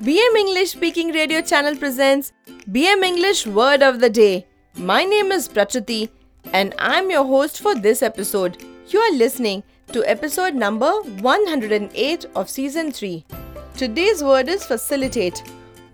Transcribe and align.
BM 0.00 0.36
English 0.36 0.70
Speaking 0.70 1.08
Radio 1.12 1.40
Channel 1.40 1.74
presents 1.74 2.32
BM 2.70 3.02
English 3.02 3.48
Word 3.48 3.82
of 3.82 3.98
the 3.98 4.08
Day. 4.08 4.46
My 4.76 5.02
name 5.02 5.32
is 5.32 5.48
Prachuti 5.48 6.08
and 6.52 6.72
I'm 6.78 7.10
your 7.10 7.24
host 7.24 7.60
for 7.60 7.74
this 7.74 8.00
episode. 8.00 8.62
You 8.86 9.00
are 9.00 9.12
listening 9.16 9.64
to 9.88 10.08
episode 10.08 10.54
number 10.54 10.88
108 11.22 12.26
of 12.36 12.48
season 12.48 12.92
3. 12.92 13.24
Today's 13.76 14.22
word 14.22 14.48
is 14.48 14.64
facilitate. 14.64 15.42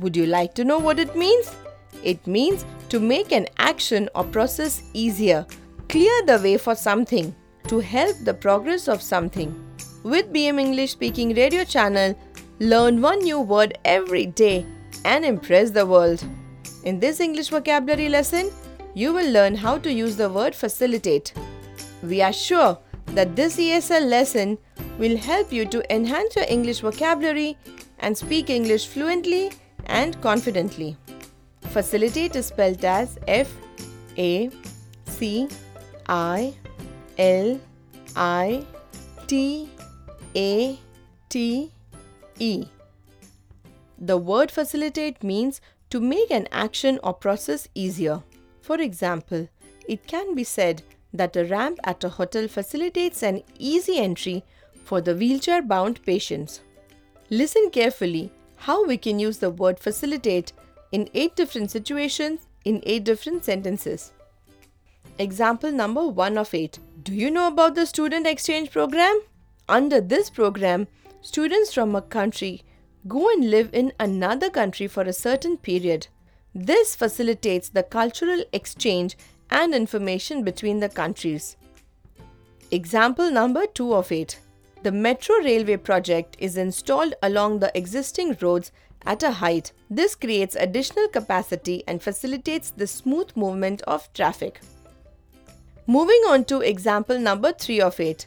Would 0.00 0.16
you 0.16 0.26
like 0.26 0.52
to 0.54 0.64
know 0.64 0.80
what 0.80 0.98
it 0.98 1.14
means? 1.14 1.54
It 2.02 2.26
means 2.26 2.64
to 2.88 2.98
make 2.98 3.30
an 3.30 3.46
action 3.58 4.08
or 4.16 4.24
process 4.24 4.82
easier, 4.94 5.46
clear 5.88 6.26
the 6.26 6.40
way 6.42 6.56
for 6.56 6.74
something, 6.74 7.32
to 7.68 7.78
help 7.78 8.16
the 8.24 8.34
progress 8.34 8.88
of 8.88 9.00
something. 9.00 9.54
With 10.02 10.32
BM 10.32 10.58
English 10.60 10.90
Speaking 10.90 11.34
Radio 11.36 11.62
channel, 11.62 12.18
learn 12.62 13.00
one 13.02 13.18
new 13.18 13.40
word 13.40 13.76
every 13.84 14.26
day 14.26 14.64
and 15.04 15.24
impress 15.24 15.70
the 15.70 15.84
world. 15.84 16.24
In 16.84 17.00
this 17.00 17.18
English 17.18 17.48
vocabulary 17.48 18.08
lesson, 18.08 18.52
you 18.94 19.12
will 19.12 19.28
learn 19.32 19.56
how 19.56 19.78
to 19.78 19.92
use 19.92 20.14
the 20.14 20.30
word 20.30 20.54
facilitate. 20.54 21.32
We 22.04 22.22
are 22.22 22.32
sure 22.32 22.78
that 23.06 23.34
this 23.34 23.56
ESL 23.56 24.08
lesson 24.08 24.58
will 24.96 25.16
help 25.16 25.52
you 25.52 25.66
to 25.66 25.82
enhance 25.92 26.36
your 26.36 26.44
English 26.48 26.80
vocabulary 26.82 27.58
and 27.98 28.16
speak 28.16 28.48
English 28.48 28.86
fluently 28.86 29.50
and 29.86 30.20
confidently. 30.20 30.96
Facilitate 31.70 32.36
is 32.36 32.46
spelled 32.46 32.84
as 32.84 33.18
F 33.26 33.52
A 34.16 34.50
C 35.06 35.48
I 36.08 36.54
L 37.18 37.58
I 38.14 38.64
T 39.26 39.68
A 40.36 40.78
T 41.28 41.72
E. 42.38 42.66
The 43.98 44.16
word 44.16 44.50
facilitate 44.50 45.22
means 45.22 45.60
to 45.90 46.00
make 46.00 46.30
an 46.30 46.48
action 46.50 46.98
or 47.02 47.14
process 47.14 47.68
easier. 47.74 48.22
For 48.60 48.80
example, 48.80 49.48
it 49.86 50.06
can 50.06 50.34
be 50.34 50.44
said 50.44 50.82
that 51.12 51.36
a 51.36 51.44
ramp 51.44 51.78
at 51.84 52.02
a 52.04 52.08
hotel 52.08 52.48
facilitates 52.48 53.22
an 53.22 53.42
easy 53.58 53.98
entry 53.98 54.44
for 54.84 55.00
the 55.00 55.14
wheelchair 55.14 55.62
bound 55.62 56.02
patients. 56.04 56.60
Listen 57.30 57.70
carefully 57.70 58.32
how 58.56 58.84
we 58.86 58.96
can 58.96 59.18
use 59.18 59.38
the 59.38 59.50
word 59.50 59.78
facilitate 59.78 60.52
in 60.92 61.08
8 61.14 61.36
different 61.36 61.70
situations 61.70 62.46
in 62.64 62.82
8 62.84 63.04
different 63.04 63.44
sentences. 63.44 64.12
Example 65.18 65.70
number 65.70 66.06
1 66.06 66.38
of 66.38 66.54
8. 66.54 66.78
Do 67.02 67.12
you 67.12 67.30
know 67.30 67.48
about 67.48 67.74
the 67.74 67.86
student 67.86 68.26
exchange 68.26 68.70
program? 68.70 69.20
Under 69.68 70.00
this 70.00 70.28
program, 70.28 70.88
students 71.20 71.72
from 71.72 71.94
a 71.94 72.02
country 72.02 72.62
go 73.08 73.28
and 73.30 73.50
live 73.50 73.70
in 73.72 73.92
another 73.98 74.50
country 74.50 74.86
for 74.86 75.02
a 75.02 75.12
certain 75.12 75.56
period. 75.56 76.08
This 76.54 76.94
facilitates 76.94 77.68
the 77.68 77.82
cultural 77.82 78.44
exchange 78.52 79.16
and 79.50 79.74
information 79.74 80.44
between 80.44 80.80
the 80.80 80.88
countries. 80.88 81.56
Example 82.70 83.30
number 83.30 83.66
2 83.66 83.94
of 83.94 84.10
8. 84.10 84.38
The 84.82 84.92
metro 84.92 85.36
railway 85.36 85.76
project 85.76 86.36
is 86.38 86.56
installed 86.56 87.14
along 87.22 87.58
the 87.58 87.76
existing 87.76 88.36
roads 88.40 88.72
at 89.04 89.22
a 89.22 89.30
height. 89.30 89.72
This 89.90 90.14
creates 90.14 90.56
additional 90.56 91.08
capacity 91.08 91.84
and 91.86 92.02
facilitates 92.02 92.70
the 92.70 92.86
smooth 92.86 93.30
movement 93.36 93.82
of 93.82 94.12
traffic. 94.12 94.60
Moving 95.86 96.22
on 96.28 96.44
to 96.46 96.60
example 96.60 97.18
number 97.18 97.52
3 97.52 97.80
of 97.80 98.00
8. 98.00 98.26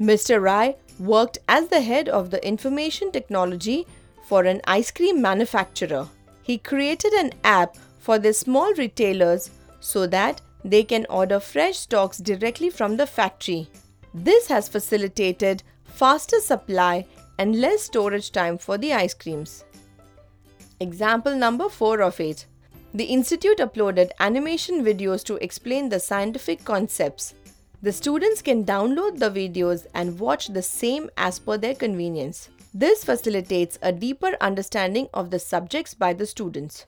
Mr. 0.00 0.42
Rai 0.42 0.76
worked 0.98 1.38
as 1.48 1.68
the 1.68 1.80
head 1.80 2.08
of 2.08 2.30
the 2.30 2.46
information 2.46 3.12
technology 3.12 3.86
for 4.26 4.44
an 4.44 4.60
ice 4.66 4.90
cream 4.90 5.20
manufacturer. 5.20 6.08
He 6.42 6.58
created 6.58 7.12
an 7.12 7.32
app 7.42 7.76
for 7.98 8.18
the 8.18 8.32
small 8.32 8.72
retailers 8.74 9.50
so 9.80 10.06
that 10.06 10.40
they 10.64 10.82
can 10.82 11.06
order 11.10 11.40
fresh 11.40 11.78
stocks 11.78 12.18
directly 12.18 12.70
from 12.70 12.96
the 12.96 13.06
factory. 13.06 13.68
This 14.12 14.48
has 14.48 14.68
facilitated 14.68 15.62
faster 15.84 16.40
supply 16.40 17.06
and 17.38 17.60
less 17.60 17.82
storage 17.82 18.32
time 18.32 18.58
for 18.58 18.78
the 18.78 18.92
ice 18.92 19.14
creams. 19.14 19.64
Example 20.80 21.34
number 21.36 21.68
4 21.68 22.02
of 22.02 22.20
8. 22.20 22.46
The 22.94 23.04
institute 23.04 23.58
uploaded 23.58 24.10
animation 24.20 24.84
videos 24.84 25.24
to 25.24 25.36
explain 25.36 25.88
the 25.88 26.00
scientific 26.00 26.64
concepts. 26.64 27.34
The 27.84 27.92
students 27.92 28.40
can 28.40 28.64
download 28.64 29.18
the 29.18 29.30
videos 29.30 29.86
and 29.92 30.18
watch 30.18 30.46
the 30.48 30.62
same 30.62 31.10
as 31.18 31.38
per 31.38 31.58
their 31.58 31.74
convenience. 31.74 32.48
This 32.72 33.04
facilitates 33.04 33.78
a 33.82 33.92
deeper 33.92 34.38
understanding 34.40 35.08
of 35.12 35.28
the 35.30 35.38
subjects 35.38 35.92
by 35.92 36.14
the 36.14 36.24
students. 36.24 36.86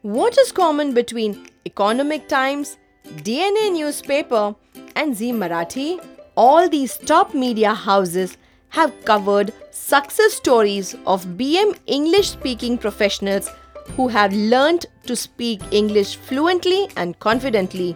What 0.00 0.38
is 0.38 0.50
common 0.50 0.94
between 0.94 1.46
Economic 1.66 2.26
Times, 2.26 2.78
DNA 3.18 3.74
newspaper, 3.74 4.54
and 4.96 5.14
Zee 5.14 5.32
Marathi? 5.32 6.02
All 6.34 6.70
these 6.70 6.96
top 6.96 7.34
media 7.34 7.74
houses 7.74 8.38
have 8.70 8.94
covered 9.04 9.52
success 9.72 10.32
stories 10.32 10.94
of 11.06 11.26
BM 11.42 11.76
English 11.84 12.30
speaking 12.30 12.78
professionals 12.78 13.50
who 13.94 14.08
have 14.08 14.32
learned 14.32 14.86
to 15.04 15.14
speak 15.14 15.60
English 15.70 16.16
fluently 16.16 16.88
and 16.96 17.18
confidently. 17.18 17.94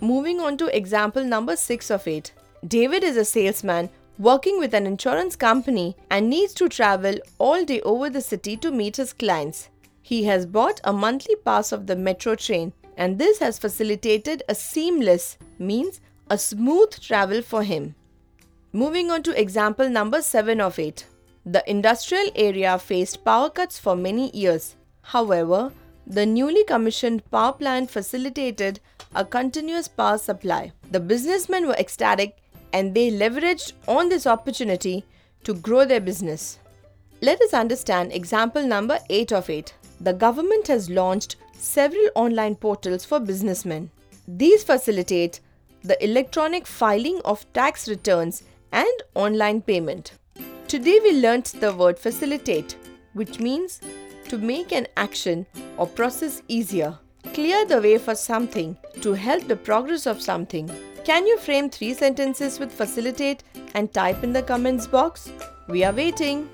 Moving 0.00 0.38
on 0.38 0.56
to 0.58 0.76
example 0.76 1.24
number 1.24 1.56
6 1.56 1.90
of 1.90 2.06
8. 2.06 2.32
David 2.66 3.02
is 3.02 3.16
a 3.16 3.24
salesman 3.24 3.90
working 4.16 4.60
with 4.60 4.72
an 4.72 4.86
insurance 4.86 5.34
company 5.34 5.96
and 6.08 6.30
needs 6.30 6.54
to 6.54 6.68
travel 6.68 7.16
all 7.38 7.64
day 7.64 7.80
over 7.80 8.08
the 8.08 8.20
city 8.20 8.56
to 8.58 8.70
meet 8.70 8.96
his 8.96 9.12
clients. 9.12 9.70
He 10.00 10.24
has 10.24 10.46
bought 10.46 10.80
a 10.84 10.92
monthly 10.92 11.34
pass 11.44 11.72
of 11.72 11.88
the 11.88 11.96
metro 11.96 12.36
train 12.36 12.72
and 12.96 13.18
this 13.18 13.40
has 13.40 13.58
facilitated 13.58 14.44
a 14.48 14.54
seamless 14.54 15.36
means 15.58 16.00
a 16.30 16.38
smooth 16.38 17.00
travel 17.00 17.42
for 17.42 17.64
him. 17.64 17.96
Moving 18.72 19.10
on 19.10 19.24
to 19.24 19.40
example 19.40 19.88
number 19.88 20.22
7 20.22 20.60
of 20.60 20.78
8. 20.78 21.06
The 21.44 21.68
industrial 21.68 22.30
area 22.36 22.78
faced 22.78 23.24
power 23.24 23.50
cuts 23.50 23.80
for 23.80 23.96
many 23.96 24.30
years. 24.30 24.76
However, 25.02 25.72
the 26.08 26.24
newly 26.24 26.64
commissioned 26.64 27.30
power 27.30 27.52
plant 27.52 27.90
facilitated 27.90 28.80
a 29.14 29.24
continuous 29.24 29.88
power 29.88 30.16
supply. 30.16 30.72
The 30.90 31.00
businessmen 31.00 31.66
were 31.66 31.74
ecstatic 31.74 32.38
and 32.72 32.94
they 32.94 33.10
leveraged 33.10 33.72
on 33.86 34.08
this 34.08 34.26
opportunity 34.26 35.04
to 35.44 35.52
grow 35.52 35.84
their 35.84 36.00
business. 36.00 36.58
Let 37.20 37.42
us 37.42 37.52
understand 37.52 38.12
example 38.12 38.66
number 38.66 38.98
8 39.10 39.32
of 39.32 39.50
8. 39.50 39.74
The 40.00 40.14
government 40.14 40.66
has 40.68 40.88
launched 40.88 41.36
several 41.52 42.08
online 42.14 42.56
portals 42.56 43.04
for 43.04 43.20
businessmen. 43.20 43.90
These 44.26 44.64
facilitate 44.64 45.40
the 45.82 46.02
electronic 46.02 46.66
filing 46.66 47.20
of 47.26 47.50
tax 47.52 47.86
returns 47.86 48.44
and 48.72 49.02
online 49.14 49.60
payment. 49.60 50.12
Today 50.68 51.00
we 51.02 51.20
learnt 51.20 51.60
the 51.60 51.74
word 51.74 51.98
facilitate, 51.98 52.76
which 53.12 53.40
means 53.40 53.80
to 54.28 54.38
make 54.38 54.72
an 54.72 54.86
action 54.96 55.46
or 55.76 55.86
process 55.86 56.42
easier, 56.48 56.98
clear 57.34 57.66
the 57.66 57.80
way 57.80 57.98
for 57.98 58.14
something, 58.14 58.76
to 59.00 59.12
help 59.12 59.46
the 59.46 59.56
progress 59.56 60.06
of 60.06 60.20
something. 60.20 60.70
Can 61.04 61.26
you 61.26 61.38
frame 61.38 61.70
three 61.70 61.94
sentences 61.94 62.60
with 62.60 62.72
facilitate 62.72 63.44
and 63.74 63.92
type 63.92 64.22
in 64.22 64.32
the 64.32 64.42
comments 64.42 64.86
box? 64.86 65.32
We 65.68 65.84
are 65.84 65.92
waiting. 65.92 66.48